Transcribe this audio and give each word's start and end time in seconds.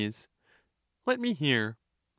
Let 1.05 1.19
me 1.19 1.35
hear. 1.35 1.73
Sir. 1.73 1.77